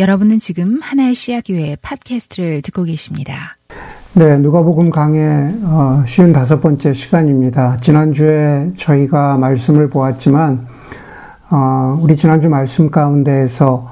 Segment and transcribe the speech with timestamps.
[0.00, 3.58] 여러분은 지금 하나의 씨앗 교회 팟캐스트를 듣고 계십니다.
[4.14, 5.22] 네, 누가복음 강의
[5.62, 7.76] 어, 55번째 시간입니다.
[7.82, 10.66] 지난주에 저희가 말씀을 보았지만
[11.50, 13.90] 어, 우리 지난주 말씀 가운데에서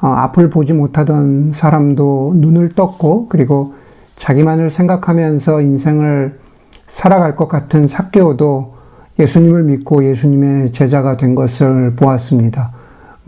[0.00, 3.74] 어, 앞을 보지 못하던 사람도 눈을 떴고 그리고
[4.14, 6.38] 자기만을 생각하면서 인생을
[6.86, 8.76] 살아갈 것 같은 삭개오도
[9.18, 12.70] 예수님을 믿고 예수님의 제자가 된 것을 보았습니다.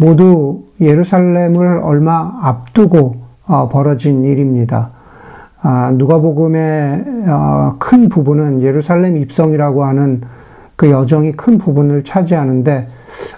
[0.00, 3.16] 모두 예루살렘을 얼마 앞두고
[3.46, 4.92] 어, 벌어진 일입니다.
[5.60, 10.22] 아, 누가복음의 어, 큰 부분은 예루살렘 입성이라고 하는
[10.74, 12.88] 그 여정이 큰 부분을 차지하는데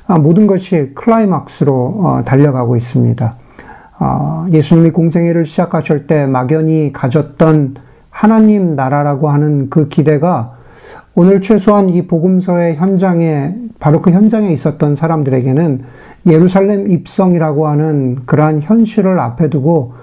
[0.06, 3.36] 아, 모든 것이 클라이막스로 어, 달려가고 있습니다.
[4.50, 7.76] 예수님이 공생애를 시작하실 때 막연히 가졌던
[8.10, 10.54] 하나님 나라라고 하는 그 기대가
[11.14, 15.82] 오늘 최소한 이 복음서의 현장에 바로 그 현장에 있었던 사람들에게는
[16.26, 19.94] 예루살렘 입성이라고 하는 그러한 현실을 앞에 두고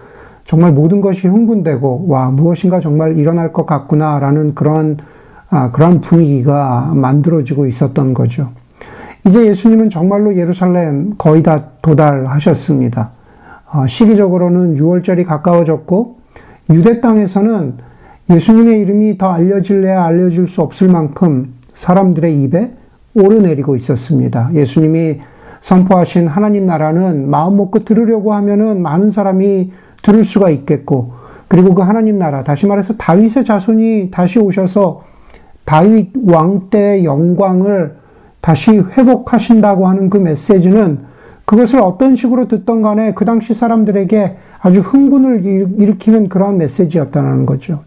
[0.46, 4.98] 정말 모든 것이 흥분되고 와 무엇인가 정말 일어날 것 같구나라는 그런
[5.52, 8.50] 아, 그런 분위기가 만들어지고 있었던 거죠.
[9.26, 13.12] 이제 예수님은 정말로 예루살렘 거의 다 도달하셨습니다.
[13.72, 16.18] 어, 시기적으로는 6월절이 가까워졌고
[16.72, 17.76] 유대 땅에서는
[18.30, 22.74] 예수님의 이름이 더 알려질래야 알려질 수 없을 만큼 사람들의 입에
[23.16, 24.52] 오르내리고 있었습니다.
[24.54, 25.20] 예수님이
[25.62, 31.14] 선포하신 하나님 나라는 마음 먹고 들으려고 하면은 많은 사람이 들을 수가 있겠고,
[31.48, 35.02] 그리고 그 하나님 나라, 다시 말해서 다윗의 자손이 다시 오셔서
[35.66, 37.98] 다윗 왕 때의 영광을
[38.42, 41.00] 다시 회복하신다고 하는 그 메시지는
[41.46, 47.82] 그것을 어떤 식으로 듣던 간에 그 당시 사람들에게 아주 흥분을 일으키는 그러한 메시지였다는 거죠.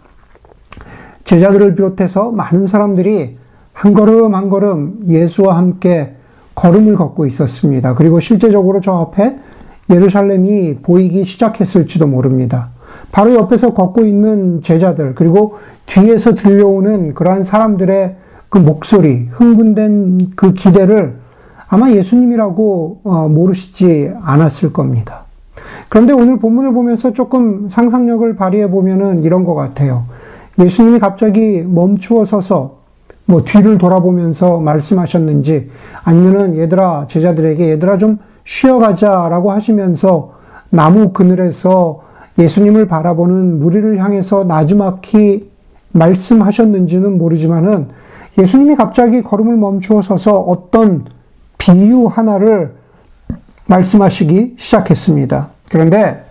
[1.24, 3.38] 제자들을 비롯해서 많은 사람들이
[3.72, 6.16] 한 걸음 한 걸음 예수와 함께
[6.62, 7.94] 걸음을 걷고 있었습니다.
[7.94, 9.36] 그리고 실제적으로 저 앞에
[9.90, 12.68] 예루살렘이 보이기 시작했을지도 모릅니다.
[13.10, 18.14] 바로 옆에서 걷고 있는 제자들, 그리고 뒤에서 들려오는 그러한 사람들의
[18.48, 21.16] 그 목소리, 흥분된 그 기대를
[21.66, 25.24] 아마 예수님이라고 어, 모르시지 않았을 겁니다.
[25.88, 30.04] 그런데 오늘 본문을 보면서 조금 상상력을 발휘해 보면은 이런 것 같아요.
[30.60, 32.81] 예수님이 갑자기 멈추어 서서
[33.26, 35.70] 뭐 뒤를 돌아보면서 말씀하셨는지
[36.04, 40.32] 아니면은 얘들아 제자들에게 얘들아 좀 쉬어가자라고 하시면서
[40.70, 42.02] 나무 그늘에서
[42.38, 45.50] 예수님을 바라보는 무리를 향해서 나지막히
[45.92, 47.88] 말씀하셨는지는 모르지만은
[48.38, 51.04] 예수님이 갑자기 걸음을 멈추어 서서 어떤
[51.58, 52.72] 비유 하나를
[53.68, 55.50] 말씀하시기 시작했습니다.
[55.70, 56.24] 그런데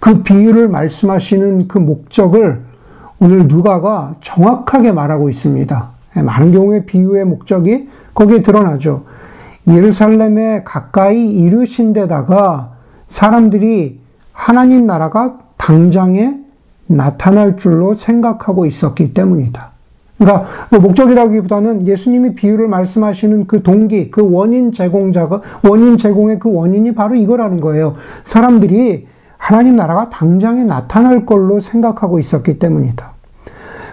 [0.00, 2.65] 그 비유를 말씀하시는 그 목적을
[3.20, 5.88] 오늘 누가가 정확하게 말하고 있습니다.
[6.16, 9.04] 예, 많은 경우에 비유의 목적이 거기에 드러나죠.
[9.68, 12.72] 예루살렘에 가까이 이르신 데다가
[13.08, 14.00] 사람들이
[14.32, 16.38] 하나님 나라가 당장에
[16.86, 19.70] 나타날 줄로 생각하고 있었기 때문이다.
[20.18, 26.94] 그러니까 뭐 목적이라기보다는 예수님이 비유를 말씀하시는 그 동기, 그 원인 제공자가 원인 제공의 그 원인이
[26.94, 27.96] 바로 이거라는 거예요.
[28.24, 29.06] 사람들이
[29.38, 33.12] 하나님 나라가 당장에 나타날 걸로 생각하고 있었기 때문이다.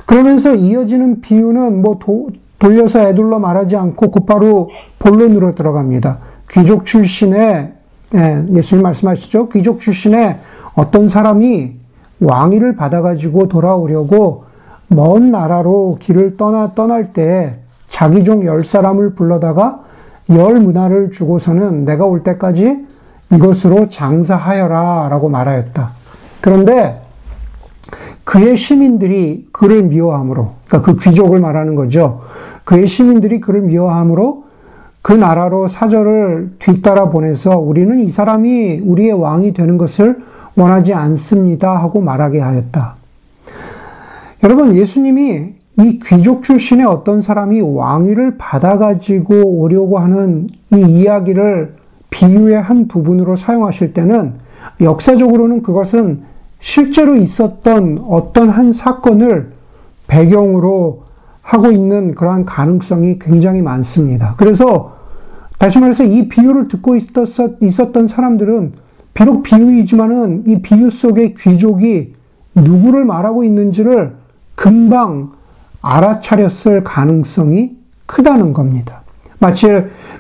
[0.06, 6.18] 그러면서 이어지는 비유는 뭐 도, 돌려서 애둘러 말하지 않고 곧바로 본론으로 들어갑니다.
[6.52, 7.74] 귀족 출신의
[8.16, 9.50] 예, 예수님 말씀하시죠.
[9.50, 10.38] 귀족 출신의
[10.76, 11.74] 어떤 사람이
[12.22, 14.44] 왕위를 받아가지고 돌아오려고
[14.88, 19.82] 먼 나라로 길을 떠나 떠날 때 자기 종 열 사람을 불러다가
[20.30, 22.86] 열 문화를 주고서는 내가 올 때까지
[23.34, 25.92] 이것으로 장사하여라 라고 말하였다.
[26.42, 27.02] 그런데
[28.24, 32.22] 그의 시민들이 그를 미워함으로, 그러니까 그 귀족을 말하는 거죠.
[32.64, 34.44] 그의 시민들이 그를 미워함으로
[35.02, 40.18] 그 나라로 사절을 뒤따라 보내서 우리는 이 사람이 우리의 왕이 되는 것을
[40.56, 42.96] 원하지 않습니다 하고 말하게 하였다.
[44.44, 51.76] 여러분, 예수님이 이 귀족 출신의 어떤 사람이 왕위를 받아가지고 오려고 하는 이 이야기를
[52.14, 54.36] 비유의 한 부분으로 사용하실 때는
[54.80, 56.22] 역사적으로는 그것은
[56.60, 59.52] 실제로 있었던 어떤 한 사건을
[60.06, 61.04] 배경으로
[61.42, 64.36] 하고 있는 그러한 가능성이 굉장히 많습니다.
[64.38, 64.94] 그래서
[65.58, 68.74] 다시 말해서 이 비유를 듣고 있었던 사람들은
[69.16, 72.14] 비록 비유이지만은 이 비유 속의 귀족이
[72.54, 74.14] 누구를 말하고 있는지를
[74.54, 75.32] 금방
[75.82, 77.76] 알아차렸을 가능성이
[78.06, 79.02] 크다는 겁니다.
[79.40, 79.68] 마치,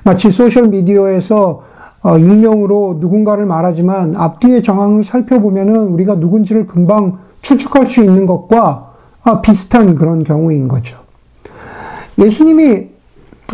[0.03, 1.72] 마치 소셜미디어에서
[2.03, 9.41] 어, 익명으로 누군가를 말하지만 앞뒤의 정황을 살펴보면은 우리가 누군지를 금방 추측할 수 있는 것과 아,
[9.41, 10.97] 비슷한 그런 경우인 거죠.
[12.19, 12.89] 예수님이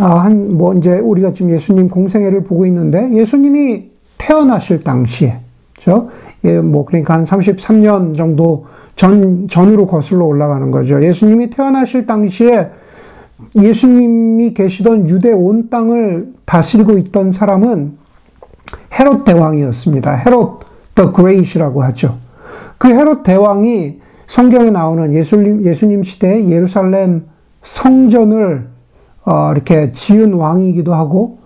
[0.02, 5.40] 아, 한, 뭐, 이제 우리가 지금 예수님 공생애를 보고 있는데 예수님이 태어나실 당시에
[5.76, 6.10] 그죠?
[6.44, 8.66] 예, 뭐, 그러니까 한 33년 정도
[8.96, 11.04] 전, 전으로 거슬러 올라가는 거죠.
[11.04, 12.72] 예수님이 태어나실 당시에
[13.56, 17.98] 예수님이 계시던 유대 온 땅을 다스리고 있던 사람은
[19.00, 20.12] 헤롯 대왕이었습니다.
[20.12, 20.60] 헤롯
[20.96, 22.18] the Great이라고 하죠.
[22.78, 27.26] 그 헤롯 대왕이 성경에 나오는 예수님, 예수님 시대 예루살렘
[27.64, 28.68] 성전을
[29.26, 31.40] 어, 이렇게 지은 왕이기도 하고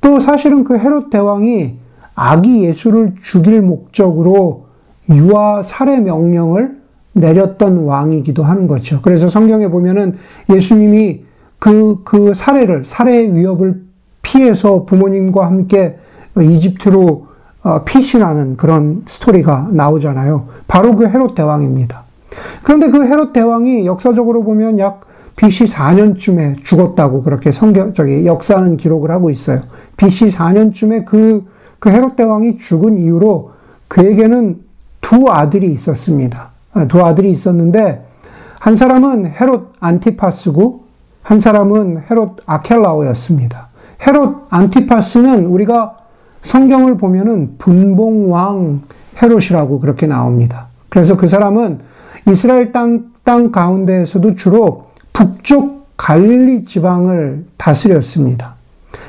[0.00, 1.76] 또 사실은 그 헤롯 대왕이
[2.14, 4.66] 아기 예수를 죽일 목적으로
[5.08, 6.78] 유아 살해 명령을
[7.12, 9.00] 내렸던 왕이기도 하는 거죠.
[9.02, 10.14] 그래서 성경에 보면은
[10.48, 11.24] 예수님이
[11.58, 13.82] 그, 그 살해를, 살해 위협을
[14.22, 15.96] 피해서 부모님과 함께
[16.36, 17.26] 이집트로
[17.62, 20.48] 어, 피신하는 그런 스토리가 나오잖아요.
[20.66, 22.04] 바로 그 헤롯 대왕입니다.
[22.62, 25.02] 그런데 그 헤롯 대왕이 역사적으로 보면 약
[25.36, 29.62] BC 4년쯤에 죽었다고 그렇게 성경, 저기 역사는 기록을 하고 있어요.
[29.96, 31.46] BC 4년쯤에 그,
[31.78, 33.52] 그 헤롯 대왕이 죽은 이후로
[33.88, 34.60] 그에게는
[35.00, 36.50] 두 아들이 있었습니다.
[36.72, 38.04] 아, 두 아들이 있었는데
[38.58, 40.84] 한 사람은 헤롯 안티파스고
[41.22, 43.68] 한 사람은 헤롯 아켈라오였습니다.
[44.06, 45.96] 헤롯 안티파스는 우리가
[46.44, 48.82] 성경을 보면은 분봉왕
[49.22, 50.66] 헤롯이라고 그렇게 나옵니다.
[50.88, 51.80] 그래서 그 사람은
[52.28, 58.54] 이스라엘 땅, 땅 가운데에서도 주로 북쪽 갈릴리 지방을 다스렸습니다.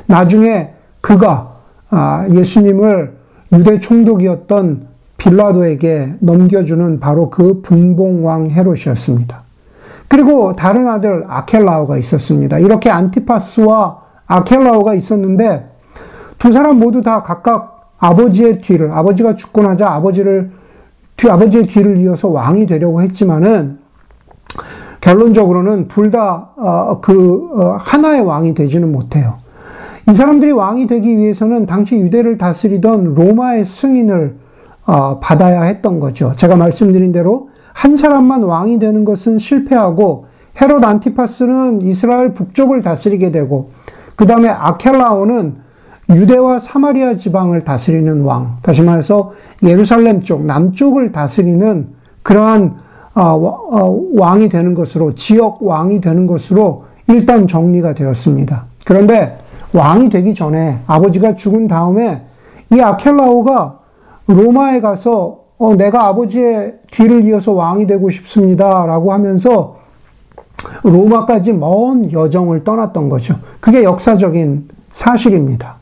[0.08, 1.56] 나중에 그가
[1.90, 3.14] 아, 예수님을
[3.54, 4.88] 유대 총독이었던
[5.18, 9.42] 빌라도에게 넘겨주는 바로 그 분봉왕 헤롯이었습니다.
[10.08, 12.60] 그리고 다른 아들 아켈라오가 있었습니다.
[12.60, 15.71] 이렇게 안티파스와 아켈라오가 있었는데
[16.42, 20.50] 두 사람 모두 다 각각 아버지의 뒤를 아버지가 죽고 나자 아버지를
[21.16, 23.78] 뒤 아버지의 뒤를 이어서 왕이 되려고 했지만은
[25.02, 29.38] 결론적으로는 둘 다그 어, 그, 어, 하나의 왕이 되지는 못해요.
[30.10, 34.36] 이 사람들이 왕이 되기 위해서는 당시 유대를 다스리던 로마의 승인을
[34.88, 36.34] 어, 받아야 했던 거죠.
[36.38, 40.26] 제가 말씀드린 대로 한 사람만 왕이 되는 것은 실패하고
[40.60, 43.70] 헤롯 안티파스는 이스라엘 북쪽을 다스리게 되고
[44.16, 45.70] 그 다음에 아켈라오는
[46.14, 51.88] 유대와 사마리아 지방을 다스리는 왕, 다시 말해서 예루살렘 쪽, 남쪽을 다스리는
[52.24, 52.76] 그러한
[53.14, 58.66] 어, 어, 왕이 되는 것으로, 지역 왕이 되는 것으로 일단 정리가 되었습니다.
[58.86, 59.38] 그런데
[59.74, 62.22] 왕이 되기 전에 아버지가 죽은 다음에
[62.72, 63.80] 이 아켈라오가
[64.28, 68.86] 로마에 가서 어, 내가 아버지의 뒤를 이어서 왕이 되고 싶습니다.
[68.86, 69.78] 라고 하면서
[70.84, 73.36] 로마까지 먼 여정을 떠났던 거죠.
[73.60, 75.81] 그게 역사적인 사실입니다.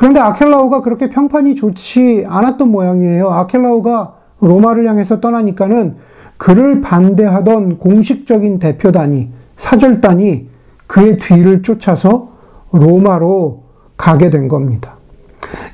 [0.00, 3.28] 그런데 아켈라오가 그렇게 평판이 좋지 않았던 모양이에요.
[3.28, 5.96] 아켈라오가 로마를 향해서 떠나니까는
[6.38, 10.48] 그를 반대하던 공식적인 대표단이, 사절단이
[10.86, 12.30] 그의 뒤를 쫓아서
[12.72, 13.64] 로마로
[13.98, 14.96] 가게 된 겁니다.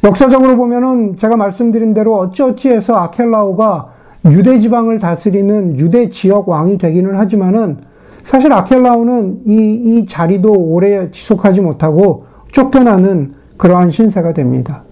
[0.03, 3.93] 역사적으로 보면은 제가 말씀드린 대로 어찌어찌해서 아켈라오가
[4.25, 7.79] 유대 지방을 다스리는 유대 지역 왕이 되기는 하지만은
[8.25, 14.83] 사실 아켈라오는 이, 이 자리도 오래 지속하지 못하고 쫓겨나는 그러한 신세가 됩니다.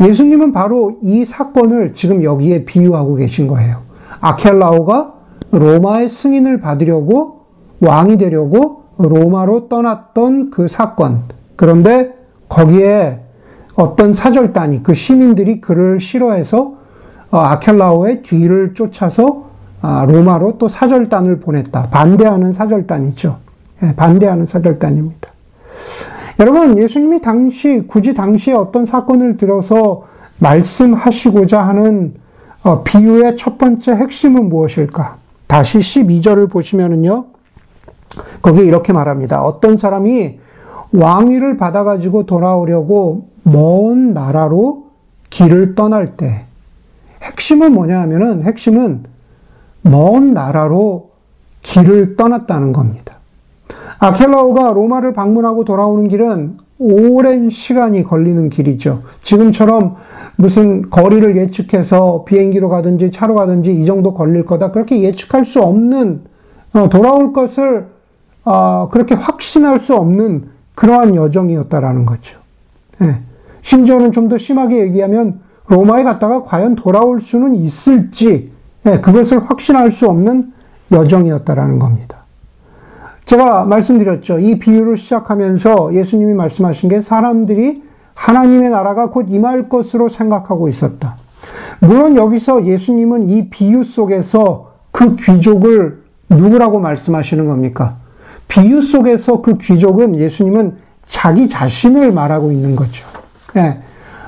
[0.00, 3.78] 예수님은 바로 이 사건을 지금 여기에 비유하고 계신 거예요.
[4.20, 5.14] 아켈라오가
[5.50, 7.42] 로마의 승인을 받으려고
[7.80, 11.22] 왕이 되려고 로마로 떠났던 그 사건.
[11.56, 12.14] 그런데
[12.48, 13.20] 거기에
[13.74, 16.74] 어떤 사절단이 그 시민들이 그를 싫어해서
[17.30, 21.88] 어, 아켈라오의 뒤를 쫓아서 아, 로마로 또 사절단을 보냈다.
[21.90, 23.38] 반대하는 사절단이죠.
[23.82, 25.31] 예, 반대하는 사절단입니다.
[26.42, 30.02] 여러분, 예수님이 당시, 굳이 당시에 어떤 사건을 들어서
[30.40, 32.14] 말씀하시고자 하는
[32.64, 35.18] 어, 비유의 첫 번째 핵심은 무엇일까?
[35.46, 37.26] 다시 12절을 보시면은요,
[38.42, 39.44] 거기에 이렇게 말합니다.
[39.44, 40.40] 어떤 사람이
[40.92, 44.86] 왕위를 받아가지고 돌아오려고 먼 나라로
[45.30, 46.46] 길을 떠날 때,
[47.22, 49.04] 핵심은 뭐냐 하면은, 핵심은
[49.82, 51.10] 먼 나라로
[51.62, 53.11] 길을 떠났다는 겁니다.
[54.02, 59.02] 아켈라오가 로마를 방문하고 돌아오는 길은 오랜 시간이 걸리는 길이죠.
[59.20, 59.94] 지금처럼
[60.34, 64.72] 무슨 거리를 예측해서 비행기로 가든지 차로 가든지 이 정도 걸릴 거다.
[64.72, 66.22] 그렇게 예측할 수 없는,
[66.72, 67.86] 어, 돌아올 것을,
[68.44, 72.40] 어, 그렇게 확신할 수 없는 그러한 여정이었다라는 거죠.
[73.02, 73.20] 예.
[73.60, 78.50] 심지어는 좀 더 심하게 얘기하면 로마에 갔다가 과연 돌아올 수는 있을지,
[78.86, 80.52] 예, 그것을 확신할 수 없는
[80.90, 82.21] 여정이었다라는 겁니다.
[83.32, 84.40] 제가 말씀드렸죠.
[84.40, 87.82] 이 비유를 시작하면서 예수님이 말씀하신 게 사람들이
[88.14, 91.16] 하나님의 나라가 곧 임할 것으로 생각하고 있었다.
[91.80, 97.96] 물론 여기서 예수님은 이 비유 속에서 그 귀족을 누구라고 말씀하시는 겁니까?
[98.48, 103.06] 비유 속에서 그 귀족은 예수님은 자기 자신을 말하고 있는 거죠.
[103.54, 103.80] 네.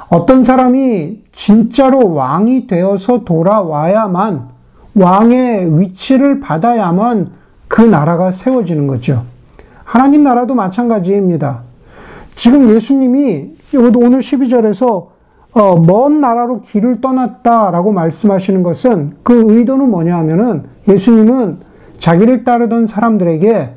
[0.08, 4.48] 어떤 사람이 진짜로 왕이 되어서 돌아와야만
[4.94, 7.43] 왕의 위치를 받아야만
[7.74, 9.24] 그 나라가 세워지는 거죠.
[9.82, 11.62] 하나님 나라도 마찬가지입니다.
[12.36, 15.08] 지금 예수님이 오늘 12절에서
[15.54, 21.58] 어, 먼 나라로 길을 떠났다라고 말씀하시는 것은 그 의도는 뭐냐 하면은 예수님은
[21.96, 23.70] 자기를 따르던 사람들에게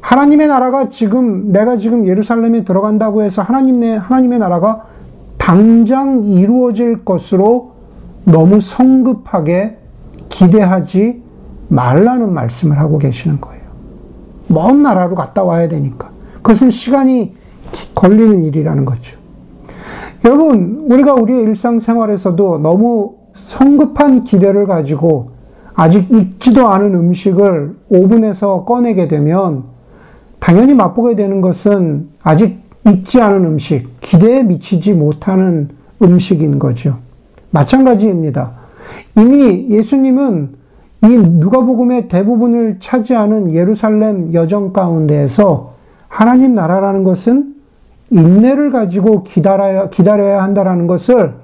[0.00, 4.86] 하나님의 나라가 지금 내가 지금 예루살렘에 들어간다고 해서 하나님의 하나님의 나라가
[5.36, 7.72] 당장 이루어질 것으로
[8.24, 9.76] 너무 성급하게
[10.30, 11.31] 기대하지
[11.72, 13.62] 말라는 말씀을 하고 계시는 거예요.
[14.48, 16.10] 먼 나라로 갔다 와야 되니까.
[16.36, 17.34] 그것은 시간이
[17.94, 19.18] 걸리는 일이라는 거죠.
[20.24, 25.30] 여러분, 우리가 우리의 일상생활에서도 너무 성급한 기대를 가지고
[25.74, 29.64] 아직 익지도 않은 음식을 오븐에서 꺼내게 되면
[30.38, 35.70] 당연히 맛보게 되는 것은 아직 익지 않은 음식, 기대에 미치지 못하는
[36.02, 36.98] 음식인 거죠.
[37.50, 38.52] 마찬가지입니다.
[39.16, 40.61] 이미 예수님은
[41.04, 45.72] 이 누가복음의 대부분을 차지하는 예루살렘 여정 가운데에서
[46.08, 47.54] 하나님 나라라는 것은
[48.10, 51.34] 인내를 가지고 기다려야, 기다려야 한다라는 것을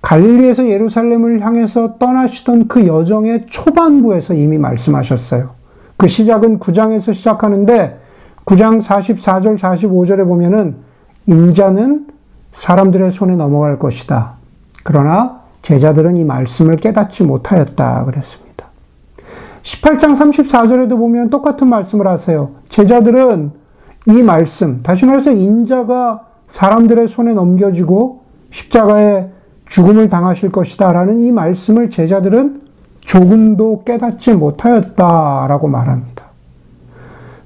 [0.00, 5.50] 갈릴리에서 예루살렘을 향해서 떠나시던 그 여정의 초반부에서 이미 말씀하셨어요.
[5.96, 8.00] 그 시작은 9장에서 시작하는데
[8.44, 10.76] 9장 44절 45절에 보면은
[11.26, 12.08] 인자는
[12.54, 14.34] 사람들의 손에 넘어갈 것이다.
[14.82, 18.51] 그러나 제자들은 이 말씀을 깨닫지 못하였다 그랬습니다.
[19.62, 22.50] 18장 34절에도 보면 똑같은 말씀을 하세요.
[22.68, 23.52] 제자들은
[24.08, 29.28] 이 말씀, 다시 말해서 인자가 사람들의 손에 넘겨지고 십자가에
[29.66, 32.62] 죽음을 당하실 것이다 라는 이 말씀을 제자들은
[33.00, 36.24] 조금도 깨닫지 못하였다 라고 말합니다.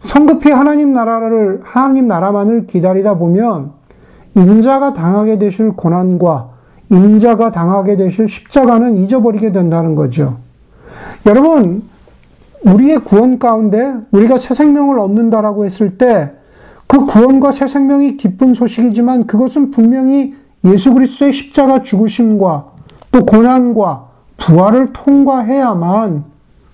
[0.00, 3.73] 성급히 하나님 나라를, 하나님 나라만을 기다리다 보면
[4.35, 6.50] 인자가 당하게 되실 고난과
[6.90, 10.37] 인자가 당하게 되실 십자가는 잊어버리게 된다는 거죠.
[11.26, 11.82] 여러분,
[12.66, 16.32] 우리의 구원 가운데 우리가 새 생명을 얻는다라고 했을 때
[16.87, 22.66] 그 구원과 새 생명이 기쁜 소식이지만 그것은 분명히 예수 그리스도의 십자가 죽으심과
[23.12, 24.06] 또 고난과
[24.37, 26.25] 부활을 통과해야만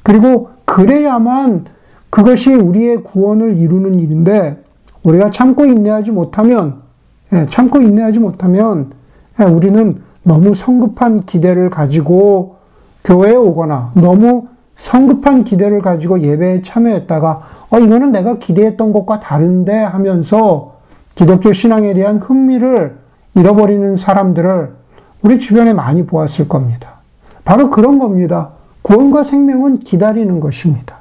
[0.02, 1.66] 그리고 그래야만
[2.10, 4.62] 그것이 우리의 구원을 이루는 일인데
[5.02, 6.82] 우리가 참고 인내하지 못하면
[7.32, 8.90] 예, 참고 인내하지 못하면
[9.40, 12.56] 예, 우리는 너무 성급한 기대를 가지고
[13.04, 14.48] 교회에 오거나 너무
[14.82, 20.72] 성급한 기대를 가지고 예배에 참여했다가 어 이거는 내가 기대했던 것과 다른데 하면서
[21.14, 22.98] 기독교 신앙에 대한 흥미를
[23.36, 24.70] 잃어버리는 사람들을
[25.22, 26.94] 우리 주변에 많이 보았을 겁니다.
[27.44, 28.50] 바로 그런 겁니다.
[28.82, 30.96] 구원과 생명은 기다리는 것입니다.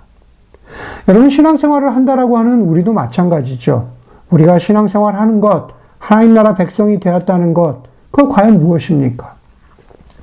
[1.08, 3.90] 여러분 신앙생활을 한다라고 하는 우리도 마찬가지죠.
[4.30, 7.80] 우리가 신앙생활 하는 것, 하나님 나라 백성이 되었다는 것,
[8.12, 9.34] 그건 과연 무엇입니까?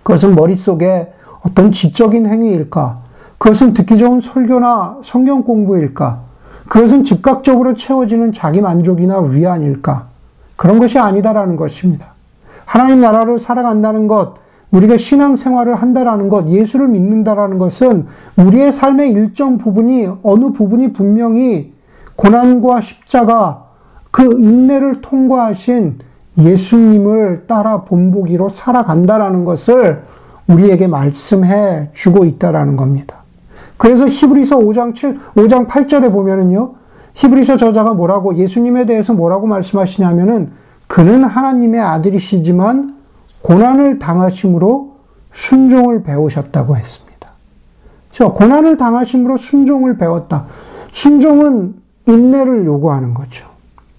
[0.05, 1.13] 그것은 머릿속에
[1.43, 3.08] 어떤 지적인 행위일까?
[3.39, 6.21] 그것은 듣기 좋은 설교나 성경 공부일까?
[6.69, 10.07] 그것은 즉각적으로 채워지는 자기 만족이나 위안일까?
[10.57, 12.15] 그런 것이 아니다라는 것입니다.
[12.65, 14.35] 하나님 나라를 살아간다는 것,
[14.71, 21.73] 우리가 신앙 생활을 한다라는 것, 예수를 믿는다라는 것은 우리의 삶의 일정 부분이, 어느 부분이 분명히
[22.17, 23.65] 고난과 십자가,
[24.11, 26.01] 그 인내를 통과하신
[26.37, 30.03] 예수님을 따라 본보기로 살아간다라는 것을
[30.49, 33.18] 우리에게 말씀해 주고 있다라는 겁니다.
[33.79, 36.75] 그래서 히브리서 5장 7, 5장 8절에 보면은요,
[37.15, 40.51] 히브리서 저자가 뭐라고, 예수님에 대해서 뭐라고 말씀하시냐면은,
[40.87, 42.97] 그는 하나님의 아들이시지만
[43.43, 44.97] 고난을 당하심으로
[45.33, 47.09] 순종을 배우셨다고 했습니다.
[48.11, 50.47] 저 고난을 당하심으로 순종을 배웠다.
[50.91, 53.47] 순종은 인내를 요구하는 거죠.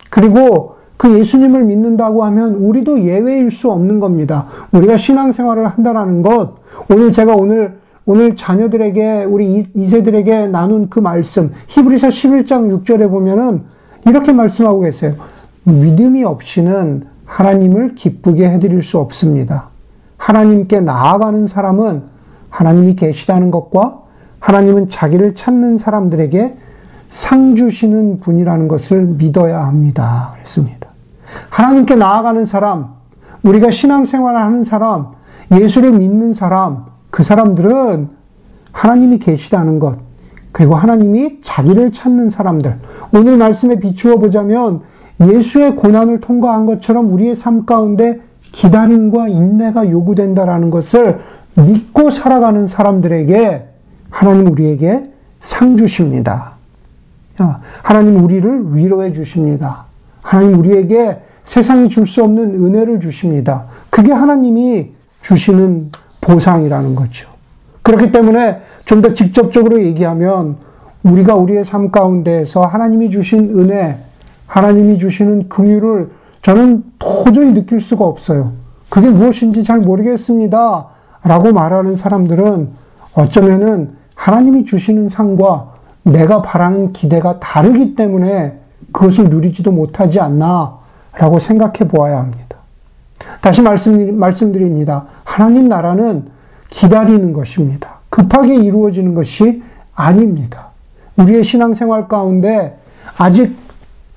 [0.09, 4.47] 그리고 그 예수님을 믿는다고 하면 우리도 예외일 수 없는 겁니다.
[4.73, 6.55] 우리가 신앙생활을 한다라는 것,
[6.89, 13.63] 오늘 제가 오늘 오늘 자녀들에게 우리 이세들에게 나눈 그 말씀 히브리서 11장 6절에 보면은
[14.07, 15.15] 이렇게 말씀하고 계세요.
[15.63, 19.69] 믿음이 없이는 하나님을 기쁘게 해드릴 수 없습니다.
[20.17, 22.03] 하나님께 나아가는 사람은
[22.49, 23.99] 하나님이 계시다는 것과
[24.39, 26.57] 하나님은 자기를 찾는 사람들에게
[27.09, 30.31] 상 주시는 분이라는 것을 믿어야 합니다.
[30.33, 30.89] 그랬습니다.
[31.49, 32.93] 하나님께 나아가는 사람,
[33.43, 35.11] 우리가 신앙생활을 하는 사람,
[35.51, 38.09] 예수를 믿는 사람, 그 사람들은
[38.71, 39.97] 하나님이 계시다는 것,
[40.51, 42.77] 그리고 하나님이 자기를 찾는 사람들.
[43.13, 44.81] 오늘 말씀에 비추어 보자면
[45.21, 51.19] 예수의 고난을 통과한 것처럼 우리의 삶 가운데 기다림과 인내가 요구된다라는 것을
[51.55, 53.67] 믿고 살아가는 사람들에게
[54.09, 55.11] 하나님 우리에게
[55.41, 56.53] 상 주십니다.
[57.83, 59.85] 하나님 우리를 위로해 주십니다.
[60.21, 63.65] 하나님 우리에게 세상이 줄 수 없는 은혜를 주십니다.
[63.89, 65.91] 그게 하나님이 주시는
[66.29, 67.29] 보상이라는 거죠.
[67.81, 70.57] 그렇기 때문에 좀 더 직접적으로 얘기하면
[71.03, 73.97] 우리가 우리의 삶 가운데에서 하나님이 주신 은혜,
[74.47, 76.09] 하나님이 주시는 긍휼을
[76.41, 78.53] 저는 도저히 느낄 수가 없어요.
[78.89, 80.87] 그게 무엇인지 잘 모르겠습니다.
[81.23, 82.69] 라고 말하는 사람들은
[83.13, 85.67] 어쩌면은 하나님이 주시는 상과
[86.03, 88.59] 내가 바라는 기대가 다르기 때문에
[88.91, 90.77] 그것을 누리지도 못하지 않나
[91.13, 92.57] 라고 생각해 보아야 합니다.
[93.41, 95.05] 다시 말씀, 말씀드립니다.
[95.23, 96.27] 하나님 나라는
[96.69, 97.99] 기다리는 것입니다.
[98.09, 99.63] 급하게 이루어지는 것이
[99.95, 100.69] 아닙니다.
[101.17, 102.77] 우리의 신앙생활 가운데
[103.17, 103.55] 아직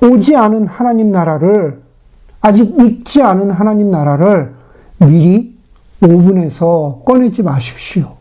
[0.02, 1.80] 오지 않은 하나님 나라를,
[2.40, 4.52] 아직 익지 않은 하나님 나라를
[4.98, 5.56] 미리
[6.02, 8.16] 오븐에서 꺼내지 마십시오.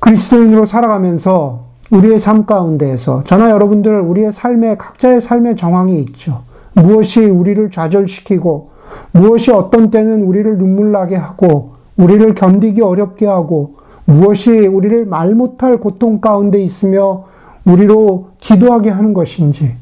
[0.00, 6.42] 그리스도인으로 살아가면서 우리의 삶 가운데에서 저나 여러분들 우리의 삶에 각자의 삶의 정황이 있죠.
[6.72, 8.70] 무엇이 우리를 좌절시키고
[9.12, 15.78] 무엇이 어떤 때는 우리를 눈물 나게 하고 우리를 견디기 어렵게 하고 무엇이 우리를 말 못할
[15.78, 17.24] 고통 가운데 있으며
[17.64, 19.74] 우리로 기도하게 하는 것인지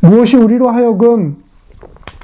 [0.00, 1.36] 무엇이 우리로 하여금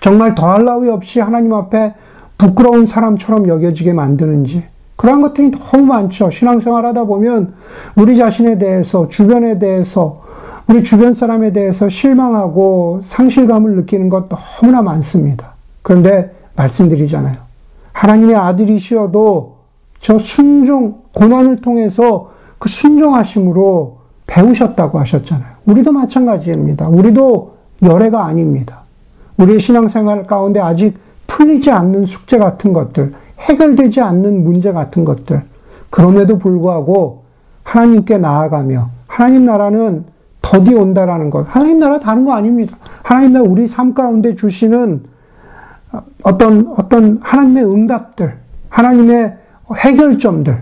[0.00, 1.94] 정말 더할 나위 없이 하나님 앞에
[2.38, 4.64] 부끄러운 사람처럼 여겨지게 만드는지
[5.00, 6.28] 그러한 것들이 너무 많죠.
[6.28, 7.54] 신앙생활 하다 보면
[7.96, 10.20] 우리 자신에 대해서, 주변에 대해서,
[10.68, 15.49] 우리 주변 사람에 대해서 실망하고 상실감을 느끼는 것 너무나 많습니다.
[15.82, 17.36] 그런데 말씀드리잖아요.
[17.92, 19.56] 하나님의 아들이시어도
[20.00, 25.50] 저 순종, 고난을 통해서 그 순종하심으로 배우셨다고 하셨잖아요.
[25.66, 26.88] 우리도 마찬가지입니다.
[26.88, 28.82] 우리도 열애가 아닙니다.
[29.36, 30.94] 우리의 신앙생활 가운데 아직
[31.26, 35.42] 풀리지 않는 숙제 같은 것들, 해결되지 않는 문제 같은 것들,
[35.88, 37.22] 그럼에도 불구하고
[37.62, 40.04] 하나님께 나아가며 하나님 나라는
[40.42, 41.46] 더디 온다라는 것.
[41.48, 42.76] 하나님 나라 다른 거 아닙니다.
[43.02, 45.04] 하나님 나라 우리 삶 가운데 주시는
[46.22, 48.36] 어떤, 어떤 하나님의 응답들,
[48.68, 49.36] 하나님의
[49.74, 50.58] 해결점들,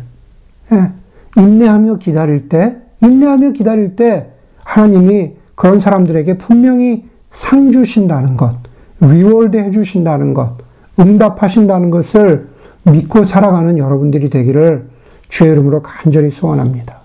[0.72, 0.92] 예,
[1.40, 4.30] 인내하며 기다릴 때, 인내하며 기다릴 때
[4.64, 8.56] 하나님이 그런 사람들에게 분명히 상 주신다는 것,
[9.00, 10.56] reward 해주신다는 것,
[10.98, 12.48] 응답하신다는 것을
[12.84, 14.88] 믿고 살아가는 여러분들이 되기를
[15.28, 16.98] 주의 이름으로 간절히 소원합니다.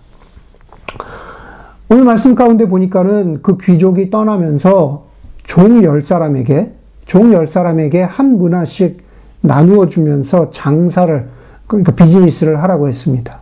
[1.90, 5.06] 오늘 말씀 가운데 보니까는 그 귀족이 떠나면서
[5.44, 6.72] 종 열 사람에게,
[7.06, 9.04] 종 열 사람에게 한 므나씩
[9.42, 11.28] 나누어 주면서 장사를,
[11.68, 13.40] 그러니까 비즈니스를 하라고 했습니다.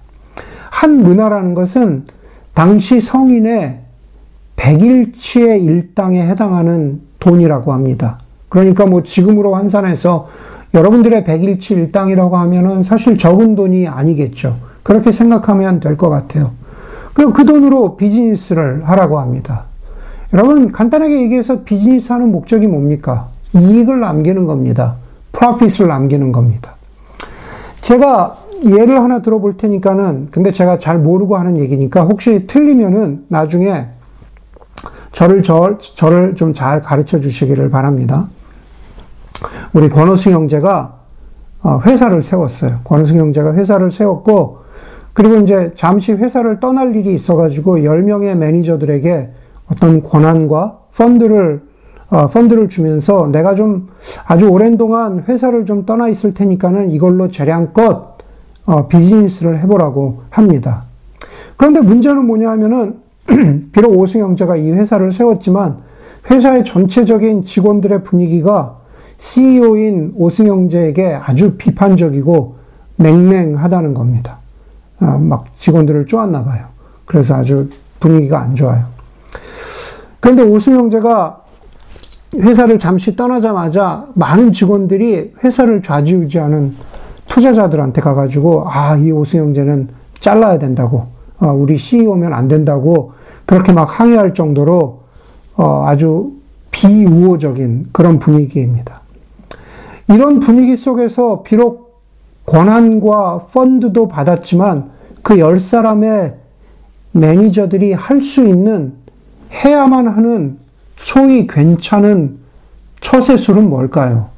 [0.69, 2.05] 한 문화라는 것은
[2.53, 3.79] 당시 성인의
[4.55, 8.19] 백일치의 일당에 해당하는 돈이라고 합니다.
[8.49, 10.27] 그러니까 뭐 지금으로 환산해서
[10.73, 14.57] 여러분들의 100일치 일당이라고 하면은 사실 적은 돈이 아니겠죠.
[14.83, 16.51] 그렇게 생각하면 될 것 같아요.
[17.13, 19.65] 그리고 그 돈으로 비즈니스를 하라고 합니다.
[20.33, 23.27] 여러분, 간단하게 얘기해서 비즈니스 하는 목적이 뭡니까?
[23.53, 24.95] 이익을 남기는 겁니다.
[25.31, 26.75] 프로핏을 남기는 겁니다.
[27.81, 33.87] 제가 예를 하나 들어볼 테니까는, 근데 제가 잘 모르고 하는 얘기니까 혹시 틀리면은 나중에
[35.11, 38.29] 저를, 저, 저를 좀 잘 가르쳐 주시기를 바랍니다.
[39.73, 40.99] 우리 권호승 형제가
[41.63, 42.79] 어, 회사를 세웠어요.
[42.83, 44.61] 권호승 형제가 회사를 세웠고,
[45.13, 49.29] 그리고 이제 잠시 회사를 떠날 일이 있어가지고 10명의 매니저들에게
[49.71, 51.70] 어떤 권한과 펀드를, 어,
[52.27, 53.89] 펀드를 주면서 내가 좀
[54.25, 58.11] 아주 오랜 동안 회사를 좀 떠나 있을 테니까는 이걸로 재량껏
[58.65, 60.83] 어, 비즈니스를 해보라고 합니다.
[61.57, 62.99] 그런데 문제는 뭐냐 하면은,
[63.71, 65.79] 비록 오승 형제가 이 회사를 세웠지만,
[66.29, 68.77] 회사의 전체적인 직원들의 분위기가
[69.17, 72.55] CEO인 오승영제에게 아주 비판적이고
[72.95, 74.39] 냉랭하다는 겁니다.
[74.99, 76.65] 아, 막 직원들을 쪼았나 봐요.
[77.05, 77.69] 그래서 아주
[77.99, 78.85] 분위기가 안 좋아요.
[80.19, 81.40] 그런데 오승영제가
[82.35, 86.73] 회사를 잠시 떠나자마자 많은 직원들이 회사를 좌지우지하는
[87.27, 89.89] 투자자들한테 가가지고 아, 이 오승영제는
[90.19, 91.07] 잘라야 된다고,
[91.39, 93.13] 어, 우리 CEO면 안 된다고
[93.45, 95.01] 그렇게 막 항의할 정도로
[95.57, 96.31] 어, 아주
[96.71, 99.01] 비우호적인 그런 분위기입니다.
[100.09, 102.01] 이런 분위기 속에서 비록
[102.45, 104.89] 권한과 펀드도 받았지만
[105.21, 106.35] 그 열 사람의
[107.11, 108.93] 매니저들이 할 수 있는
[109.51, 110.57] 해야만 하는
[111.01, 112.37] 소위 괜찮은
[113.01, 114.29] 처세술은 뭘까요?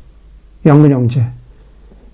[0.65, 1.25] 영근 형제.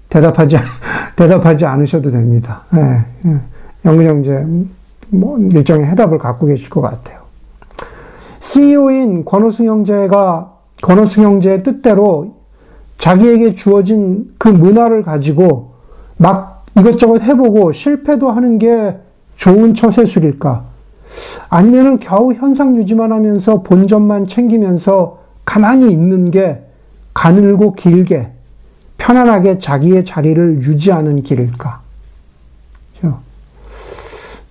[0.10, 0.58] 대답하지,
[1.16, 2.64] 대답하지 않으셔도 됩니다.
[2.72, 3.38] 네, 네.
[3.86, 4.46] 영근 형제,
[5.10, 7.20] 뭐, 일종의 해답을 갖고 계실 것 같아요.
[8.40, 12.36] CEO인 권호승 형제가, 권호승 형제의 뜻대로
[12.98, 15.74] 자기에게 주어진 그 문화를 가지고
[16.18, 18.98] 막 이것저것 해보고 실패도 하는 게
[19.38, 20.69] 좋은 처세술일까?
[21.50, 26.62] 아니면은 겨우 현상 유지만 하면서 본전만 챙기면서 가만히 있는 게
[27.14, 28.32] 가늘고 길게
[28.98, 31.82] 편안하게 자기의 자리를 유지하는 길일까?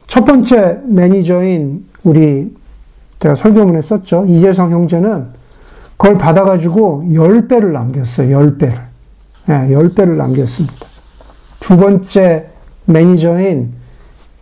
[0.08, 2.56] 첫 번째 매니저인 우리
[3.20, 4.24] 제가 설교문에 썼죠.
[4.26, 5.26] 이재성 형제는
[5.98, 8.38] 그걸 받아가지고 10배를 남겼어요.
[8.38, 8.80] 10배를.
[9.46, 10.86] 네, 10배를 남겼습니다.
[11.60, 12.48] 두 번째
[12.86, 13.74] 매니저인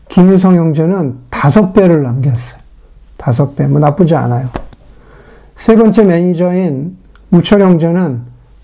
[0.09, 2.61] 김유성 형제는 5배를 남겼어요.
[3.18, 3.68] 5배.
[3.68, 4.49] 뭐 나쁘지 않아요.
[5.57, 6.96] 세 번째 매니저인
[7.31, 8.22] 우철 형제는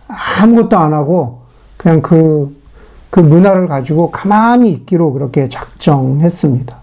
[0.09, 1.43] 아무것도 안 하고
[1.77, 2.55] 그냥 그,
[3.11, 6.77] 그 문화를 가지고 가만히 있기로 그렇게 작정했습니다.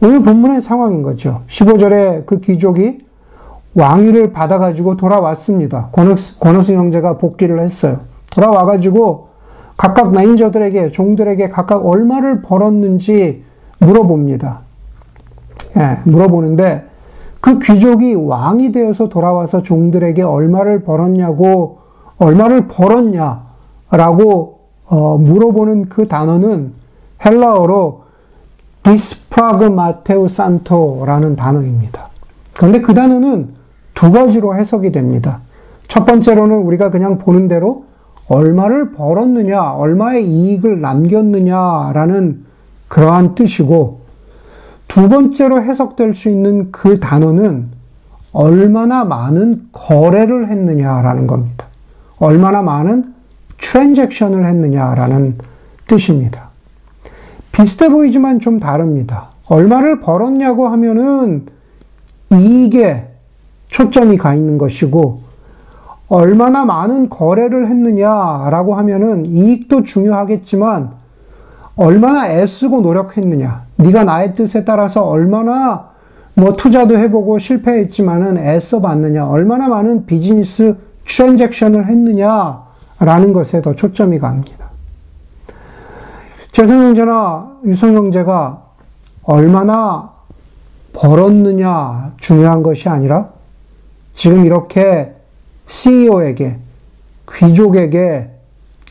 [0.00, 1.42] 오늘 본문의 상황인 거죠.
[1.48, 3.04] 15절에 그 귀족이
[3.74, 5.88] 왕위를 받아가지고 돌아왔습니다.
[5.92, 8.00] 권호수, 권호수 형제가 복귀를 했어요.
[8.30, 9.28] 돌아와가지고
[9.76, 13.42] 각각 매니저들에게, 종들에게 각각 얼마를 벌었는지
[13.78, 14.63] 물어봅니다.
[15.76, 16.84] 예, 물어보는데
[17.40, 21.78] 그 귀족이 왕이 되어서 돌아와서 종들에게 얼마를 벌었냐고,
[22.16, 26.72] 얼마를 벌었냐라고 어, 물어보는 그 단어는
[27.24, 28.04] 헬라어로
[28.82, 32.08] 디스프라그마테우 산토라는 단어입니다.
[32.56, 33.48] 그런데 그 단어는
[33.94, 35.40] 두 가지로 해석이 됩니다.
[35.88, 37.84] 첫 번째로는 우리가 그냥 보는 대로
[38.28, 42.44] 얼마를 벌었느냐, 얼마의 이익을 남겼느냐라는
[42.88, 44.03] 그러한 뜻이고,
[44.88, 47.68] 두 번째로 해석될 수 있는 그 단어는
[48.32, 51.66] 얼마나 많은 거래를 했느냐라는 겁니다.
[52.18, 53.14] 얼마나 많은
[53.58, 55.38] 트랜잭션을 했느냐라는
[55.86, 56.48] 뜻입니다.
[57.52, 59.28] 비슷해 보이지만 좀 다릅니다.
[59.46, 61.46] 얼마를 벌었냐고 하면은
[62.32, 63.10] 이익에
[63.68, 65.22] 초점이 가 있는 것이고,
[66.08, 70.90] 얼마나 많은 거래를 했느냐라고 하면은 이익도 중요하겠지만,
[71.76, 73.63] 얼마나 애쓰고 노력했느냐.
[73.76, 75.90] 네가 나의 뜻에 따라서 얼마나
[76.34, 79.26] 뭐 투자도 해보고 실패했지만은 애써 봤느냐.
[79.26, 84.70] 얼마나 많은 비즈니스 트랜잭션을 했느냐라는 것에 더 초점이 갑니다.
[86.50, 88.62] 재성 형제나 유성 형제가
[89.24, 90.10] 얼마나
[90.92, 93.30] 벌었느냐 중요한 것이 아니라
[94.12, 95.14] 지금 이렇게
[95.66, 96.58] CEO에게
[97.32, 98.30] 귀족에게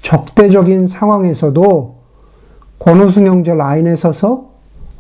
[0.02, 1.96] 적대적인 상황에서도
[2.80, 4.53] 권호순 형제 라인에 서서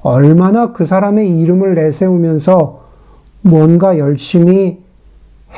[0.03, 2.83] 얼마나 그 사람의 이름을 내세우면서
[3.41, 4.83] 뭔가 열심히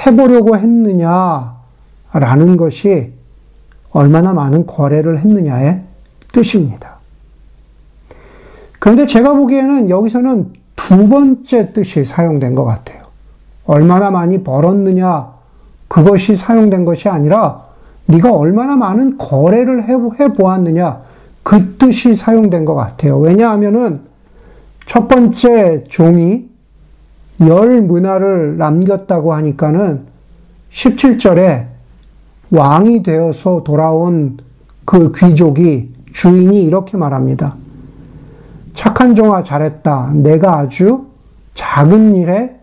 [0.05, 3.13] 해보려고 했느냐라는 것이
[3.91, 5.81] 얼마나 많은 거래를 했느냐의
[6.31, 6.95] 뜻입니다.
[8.79, 13.01] 그런데 제가 보기에는 여기서는 두 번째 뜻이 사용된 것 같아요.
[13.65, 15.33] 얼마나 많이 벌었느냐
[15.87, 17.63] 그것이 사용된 것이 아니라
[18.05, 21.01] 네가 얼마나 많은 거래를 해 보았느냐
[21.41, 23.17] 그 뜻이 사용된 것 같아요.
[23.17, 24.01] 왜냐하면은
[24.85, 26.49] 첫 번째 종이
[27.41, 30.05] 열 문화를 남겼다고 하니까는
[30.71, 31.67] 17절에
[32.51, 34.37] 왕이 되어서 돌아온
[34.85, 37.55] 그 귀족이 주인이 이렇게 말합니다.
[38.73, 40.11] 착한 종아 잘했다.
[40.15, 41.07] 내가 아주
[41.55, 42.55] 작은 일에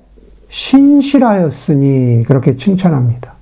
[0.48, 3.32] 신실하였으니 그렇게 칭찬합니다.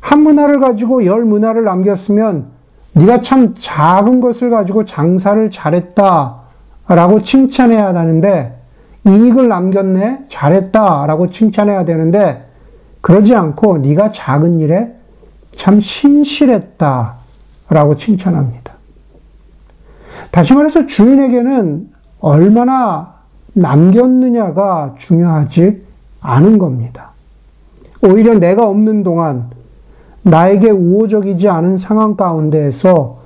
[0.00, 2.48] 한 문화를 가지고 열 문화를 남겼으면
[2.92, 6.39] 네가 참 작은 것을 가지고 장사를 잘했다
[6.94, 8.56] 라고 칭찬해야 하는데
[9.06, 12.46] 이익을 남겼네 잘했다 라고 칭찬해야 되는데
[13.00, 14.92] 그러지 않고 네가 작은 일에
[15.54, 17.14] 참 신실했다
[17.68, 18.74] 라고 칭찬합니다.
[20.30, 23.14] 다시 말해서 주인에게는 얼마나
[23.52, 25.82] 남겼느냐가 중요하지
[26.20, 27.10] 않은 겁니다.
[28.02, 29.50] 오히려 내가 없는 동안
[30.22, 33.18] 나에게 우호적이지 않은 상황 가운데에서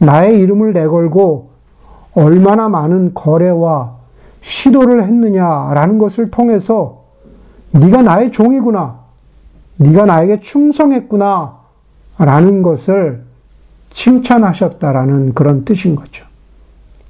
[0.00, 1.51] 나의 이름을 내걸고
[2.14, 3.96] 얼마나 많은 거래와
[4.42, 7.04] 시도를 했느냐라는 것을 통해서
[7.72, 9.00] 네가 나의 종이구나.
[9.78, 11.62] 네가 나에게 충성했구나.
[12.18, 13.24] 라는 것을
[13.90, 16.24] 칭찬하셨다라는 그런 뜻인 거죠.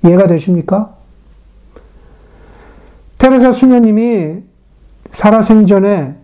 [0.04, 0.94] 이해가 되십니까?
[3.18, 4.42] 테레사 수녀님이
[5.10, 6.16] 살아생전에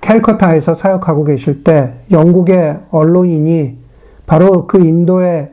[0.00, 3.78] 캘커타에서 사역하고 계실 때 영국의 언론인이
[4.26, 5.51] 바로 그 인도의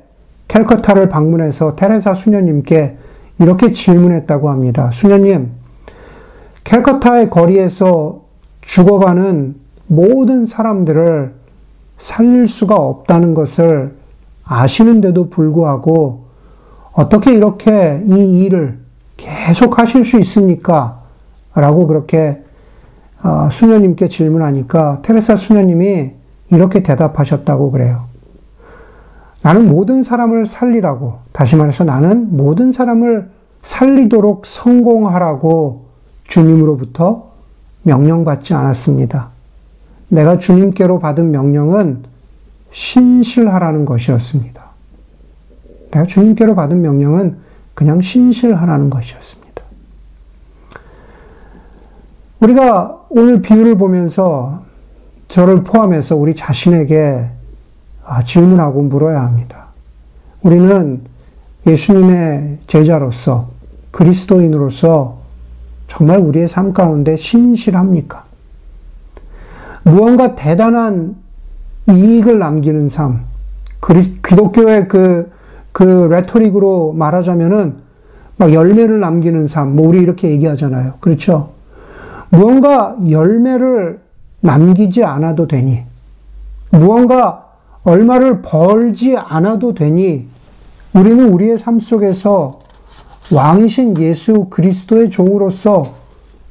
[0.49, 2.97] 캘커타를 방문해서 테레사 수녀님께
[3.39, 4.89] 이렇게 질문했다고 합니다.
[4.91, 5.51] 수녀님,
[6.65, 8.23] 캘커타의 거리에서
[8.61, 9.55] 죽어가는
[9.87, 11.33] 모든 사람들을
[11.97, 13.95] 살릴 수가 없다는 것을
[14.43, 16.25] 아시는데도 불구하고
[16.93, 18.79] 어떻게 이렇게 이 일을
[19.17, 21.01] 계속 하실 수 있습니까?
[21.53, 22.43] 라고 그렇게
[23.23, 26.11] 어, 수녀님께 질문하니까 테레사 수녀님이
[26.51, 28.08] 이렇게 대답하셨다고 그래요.
[29.41, 33.29] 나는 모든 사람을 살리라고, 다시 말해서 나는 모든 사람을
[33.61, 35.85] 살리도록 성공하라고
[36.25, 37.31] 주님으로부터
[37.83, 39.29] 명령받지 않았습니다.
[40.09, 42.03] 내가 주님께로 받은 명령은
[42.71, 44.63] 신실하라는 것이었습니다.
[45.91, 47.37] 내가 주님께로 받은 명령은
[47.73, 49.63] 그냥 신실하라는 것이었습니다.
[52.41, 54.63] 우리가 오늘 비유를 보면서
[55.27, 57.38] 저를 포함해서 우리 자신에게 아,
[58.23, 59.67] 질문하고 물어야 합니다.
[60.41, 61.01] 우리는
[61.67, 63.49] 예수님의 제자로서
[63.91, 65.19] 그리스도인으로서
[65.87, 68.23] 정말 우리의 삶 가운데 신실합니까?
[69.83, 71.15] 무언가 대단한
[71.89, 73.25] 이익을 남기는 삶,
[74.25, 75.31] 기독교의 그,
[75.71, 77.75] 그 레토릭으로 말하자면은
[78.37, 80.93] 막 열매를 남기는 삶, 뭐 우리 이렇게 얘기하잖아요.
[80.99, 81.51] 그렇죠?
[82.29, 83.99] 무언가 열매를
[84.41, 85.83] 남기지 않아도 되니,
[86.71, 87.48] 무언가
[87.83, 90.27] 얼마를 벌지 않아도 되니,
[90.93, 92.59] 우리는 우리의 삶 속에서
[93.33, 95.83] 왕이신 예수 그리스도의 종으로서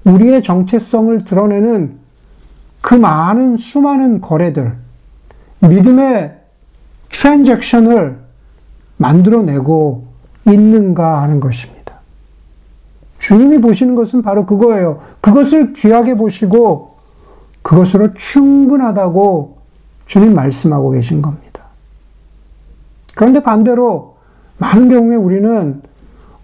[0.04, 1.98] 우리의 정체성을 드러내는
[2.80, 4.76] 그 많은 수많은 거래들,
[5.60, 6.36] 믿음의
[7.10, 8.18] 트랜잭션을
[8.96, 10.06] 만들어내고
[10.46, 11.78] 있는가 하는 것입니다.
[13.18, 15.00] 주님이 보시는 것은 바로 그거예요.
[15.20, 16.96] 그것을 귀하게 보시고
[17.62, 19.57] 그것으로 충분하다고
[20.08, 21.62] 주님 말씀하고 계신 겁니다.
[23.14, 24.16] 그런데 반대로
[24.56, 25.82] 많은 경우에 우리는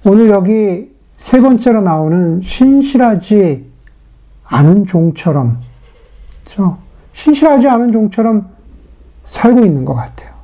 [0.05, 3.71] 오늘 여기 세 번째로 나오는 신실하지
[4.45, 5.59] 않은 종처럼,
[6.45, 6.77] 그렇죠?
[7.15, 8.51] 신실하지 않은 종처럼
[9.27, 10.35] 살고 있는 것 같아요.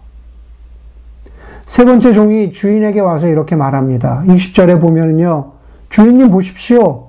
[1.66, 4.24] 세 번째 종이 주인에게 와서 이렇게 말합니다.
[4.26, 5.52] 20절에 보면요.
[5.90, 7.08] 주인님 보십시오.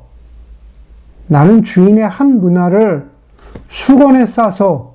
[1.27, 3.09] 나는 주인의 한 문화를
[3.69, 4.90] 수건에 싸서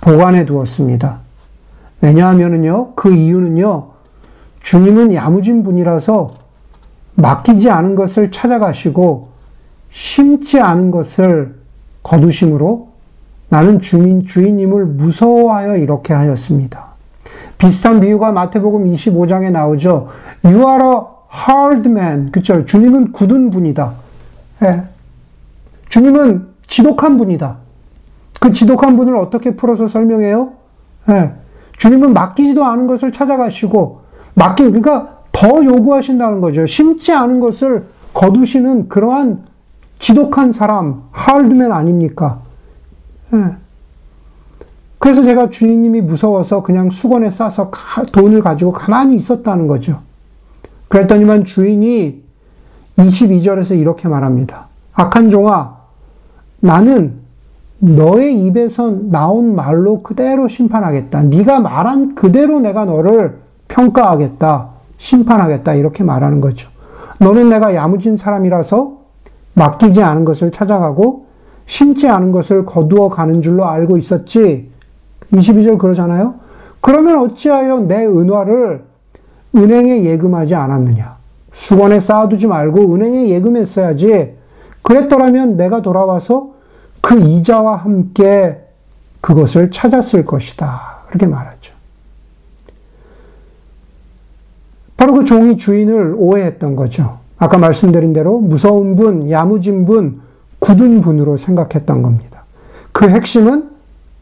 [0.00, 1.18] 보관해 두었습니다.
[2.00, 2.94] 왜냐하면요.
[2.94, 3.88] 그 이유는요.
[4.62, 6.30] 주님은 야무진 분이라서
[7.14, 9.28] 맡기지 않은 것을 찾아가시고
[9.90, 11.56] 심지 않은 것을
[12.02, 12.88] 거두심으로
[13.48, 16.90] 나는 주인, 주인님을 무서워하여 이렇게 하였습니다.
[17.58, 20.08] 비슷한 비유가 마태복음 25장에 나오죠.
[20.42, 21.00] You are a
[21.48, 22.30] hard man.
[22.30, 22.64] 그쵸?
[22.64, 23.92] 주님은 굳은 분이다.
[24.62, 24.82] 예.
[25.88, 27.56] 주님은 지독한 분이다.
[28.40, 30.52] 그 지독한 분을 어떻게 풀어서 설명해요?
[31.10, 31.34] 예.
[31.76, 34.00] 주님은 맡기지도 않은 것을 찾아가시고,
[34.34, 36.66] 맡기, 그러니까 더 요구하신다는 거죠.
[36.66, 39.44] 심지 않은 것을 거두시는 그러한
[39.98, 42.40] 지독한 사람, 하드맨 아닙니까?
[43.34, 43.56] 예.
[44.98, 47.70] 그래서 제가 주인님이 무서워서 그냥 수건에 싸서
[48.12, 50.00] 돈을 가지고 가만히 있었다는 거죠.
[50.88, 52.22] 그랬더니만 주인이
[52.98, 54.66] 22절에서 이렇게 말합니다.
[54.92, 55.76] 악한 종아,
[56.60, 57.20] 나는
[57.80, 61.24] 너의 입에서 나온 말로 그대로 심판하겠다.
[61.24, 63.38] 네가 말한 그대로 내가 너를
[63.68, 64.68] 평가하겠다.
[64.98, 65.74] 심판하겠다.
[65.74, 66.68] 이렇게 말하는 거죠.
[67.20, 68.98] 너는 내가 야무진 사람이라서
[69.54, 71.26] 맡기지 않은 것을 찾아가고
[71.64, 74.70] 심지 않은 것을 거두어 가는 줄로 알고 있었지.
[75.32, 76.34] 22절 그러잖아요.
[76.80, 78.84] 그러면 어찌하여 내 은화를
[79.56, 81.16] 은행에 예금하지 않았느냐?
[81.52, 84.34] 수건에 쌓아두지 말고 은행에 예금했어야지.
[84.82, 86.49] 그랬더라면 내가 돌아와서
[87.00, 88.64] 그 이자와 함께
[89.20, 90.98] 그것을 찾았을 것이다.
[91.08, 91.74] 그렇게 말하죠.
[94.96, 97.18] 바로 그 종이 주인을 오해했던 거죠.
[97.38, 100.20] 아까 말씀드린 대로 무서운 분, 야무진 분,
[100.58, 102.44] 굳은 분으로 생각했던 겁니다.
[102.92, 103.70] 그 핵심은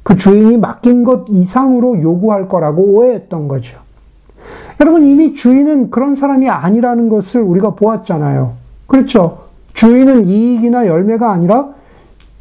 [0.05, 3.79] 그 주인이 맡긴 것 이상으로 요구할 거라고 오해했던 거죠.
[4.81, 8.55] 여러분, 이미 주인은 그런 사람이 아니라는 것을 우리가 보았잖아요.
[8.87, 9.41] 그렇죠.
[9.75, 11.71] 주인은 이익이나 열매가 아니라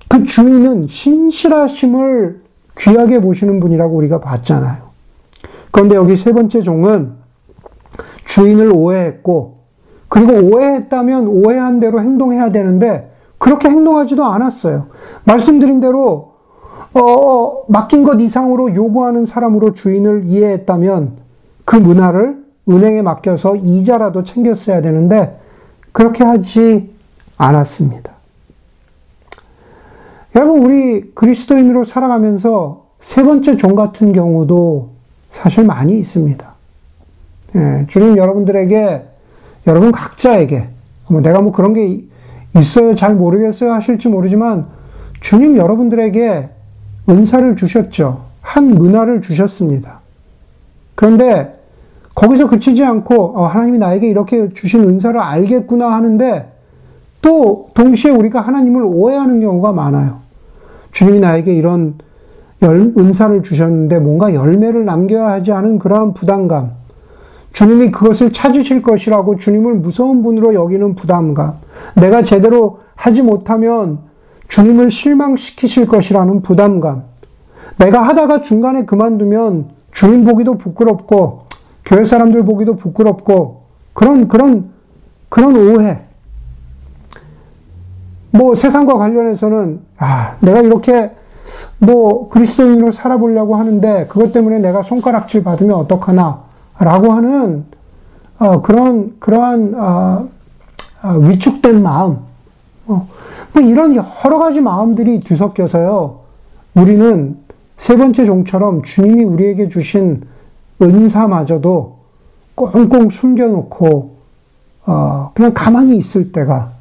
[0.08, 2.42] 그 주인은 신실하심을
[2.78, 4.88] 귀하게 보시는 분이라고 우리가 봤잖아요.
[5.72, 7.14] 그런데 여기 세 번째 종은
[8.26, 9.58] 주인을 오해했고,
[10.10, 14.88] 그리고 오해했다면 오해한 대로 행동해야 되는데, 그렇게 행동하지도 않았어요.
[15.26, 16.34] 말씀드린 대로,
[16.94, 21.18] 어, 어 맡긴 것 이상으로 요구하는 사람으로 주인을 이해했다면,
[21.66, 25.40] 그 문화를 은행에 맡겨서 이자라도 챙겼어야 되는데
[25.92, 26.94] 그렇게 하지
[27.38, 28.17] 않았습니다.
[30.36, 34.90] 여러분, 우리 그리스도인으로 살아가면서 세 번째 종 같은 경우도
[35.32, 36.54] 사실 많이 있습니다.
[37.56, 39.06] 예, 주님 여러분들에게,
[39.68, 40.70] 여러분 각자에게,
[41.10, 42.02] 뭐 내가 뭐 그런 게
[42.56, 44.68] 있어요, 잘 모르겠어요 하실지 모르지만,
[45.20, 46.50] 주님 여러분들에게
[47.10, 48.26] 은사를 주셨죠.
[48.42, 50.02] 한 문화를 주셨습니다.
[50.96, 51.58] 그런데
[52.16, 56.52] 거기서 그치지 않고 어, 하나님이 나에게 이렇게 주신 은사를 알겠구나 하는데
[57.28, 60.20] 또 동시에 우리가 하나님을 오해하는 경우가 많아요.
[60.94, 61.96] 주님이 나에게 이런
[62.64, 66.72] 은사를 주셨는데 뭔가 열매를 남겨야 하지 않은 그러한 부담감.
[67.52, 71.56] 주님이 그것을 찾으실 것이라고 주님을 무서운 분으로 여기는 부담감.
[71.98, 74.00] 내가 제대로 하지 못하면
[74.48, 77.04] 주님을 실망시키실 것이라는 부담감,
[77.78, 81.42] 내가 하다가 중간에 그만두면 주님 보기도 부끄럽고,
[81.84, 84.70] 교회 사람들 보기도 부끄럽고, 그런, 그런,
[85.28, 86.07] 그런 오해.
[88.38, 91.12] 뭐 세상과 관련해서는, 아, 내가 이렇게
[91.80, 96.42] 뭐 그리스도인으로 살아보려고 하는데 그것 때문에 내가 손가락질 받으면 어떡하나?
[96.80, 97.66] 라고 하는
[98.40, 100.30] 어, 그런 그러한 어,
[101.04, 102.18] 어, 위축된 마음.
[102.88, 103.08] 어,
[103.54, 106.20] 뭐 이런 여러 가지 마음들이 뒤섞여서요.
[106.76, 107.38] 우리는
[107.78, 110.22] 세 번째 종처럼 주님이 우리에게 주신
[110.82, 111.98] 은사마저도
[112.56, 114.18] 꽁꽁 숨겨놓고
[114.86, 116.77] 어, 그냥 가만히 있을 때가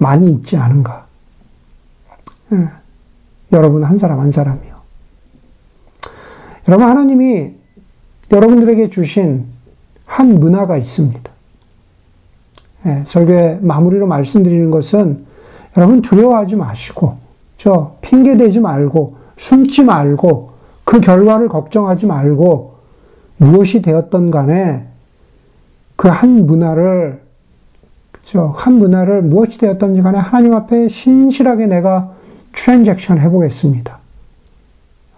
[0.00, 1.06] 많이 있지 않은가.
[2.52, 2.68] 예.
[3.52, 4.80] 여러분 한 사람 한 사람이요.
[6.68, 7.52] 여러분 하나님이
[8.32, 9.44] 여러분들에게 주신
[10.06, 11.30] 한 문화가 있습니다.
[12.86, 15.26] 예, 설교의 마무리로 말씀드리는 것은
[15.76, 17.18] 여러분 두려워하지 마시고
[17.58, 20.50] 저 핑계 대지 말고 숨지 말고
[20.84, 22.76] 그 결과를 걱정하지 말고
[23.36, 24.86] 무엇이 되었던 간에
[25.96, 27.20] 그 한 문화를
[28.54, 32.10] 한 문화를 무엇이 되었던지 간에 하나님 앞에 신실하게 내가
[32.52, 33.98] 트랜잭션 해보겠습니다.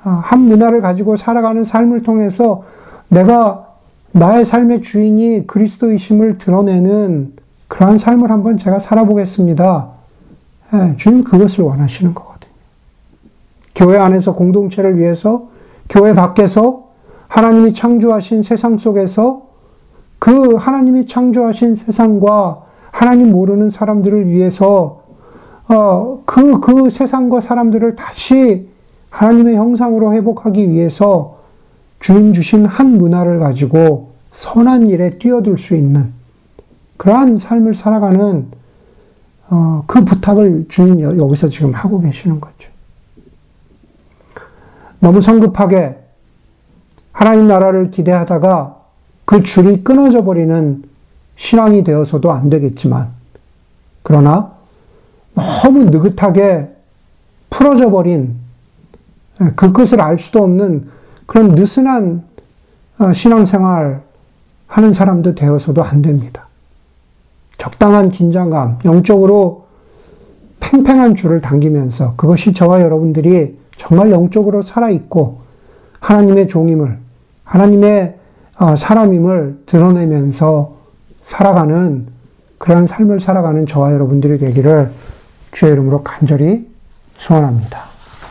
[0.04, 2.64] 아, 한 문화를 가지고 살아가는 삶을 통해서
[3.08, 3.68] 내가
[4.12, 7.32] 나의 삶의 주인이 그리스도이심을 드러내는
[7.68, 9.88] 그러한 삶을 한번 제가 살아보겠습니다.
[10.74, 12.52] 예, 주님 그것을 원하시는 거거든요.
[13.74, 15.48] 교회 안에서 공동체를 위해서,
[15.88, 16.88] 교회 밖에서
[17.28, 19.46] 하나님이 창조하신 세상 속에서
[20.18, 22.62] 그 하나님이 창조하신 세상과
[22.92, 25.02] 하나님 모르는 사람들을 위해서
[25.68, 28.68] 어, 그, 그 세상과 사람들을 다시
[29.10, 31.38] 하나님의 형상으로 회복하기 위해서
[31.98, 36.12] 주님 주신 한 문화를 가지고 선한 일에 뛰어들 수 있는
[36.98, 38.46] 그러한 삶을 살아가는
[39.50, 42.70] 어, 그 부탁을 주님 여기서 지금 하고 계시는 거죠.
[45.00, 45.98] 너무 성급하게
[47.10, 48.76] 하나님 나라를 기대하다가
[49.24, 50.82] 그 줄이 끊어져 버리는
[51.36, 53.08] 신앙이 되어서도 안 되겠지만,
[54.02, 54.52] 그러나
[55.34, 56.70] 너무 느긋하게
[57.50, 58.36] 풀어져 버린
[59.40, 60.88] 예, 그 끝을 알 수도 없는
[61.26, 62.22] 그런 느슨한
[62.98, 64.02] 어, 신앙생활
[64.66, 66.46] 하는 사람도 되어서도 안 됩니다.
[67.58, 69.66] 적당한 긴장감, 영적으로
[70.60, 75.40] 팽팽한 줄을 당기면서 그것이 저와 여러분들이 정말 영적으로 살아있고
[76.00, 76.98] 하나님의 종임을,
[77.44, 78.16] 하나님의
[78.58, 80.76] 어, 사람임을 드러내면서
[81.22, 82.06] 살아가는
[82.58, 84.92] 그러한 삶을 살아가는 저와 여러분들이 되기를
[85.52, 86.68] 주의 이름으로 간절히
[87.16, 87.91] 소원합니다.